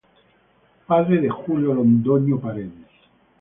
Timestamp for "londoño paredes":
1.75-2.89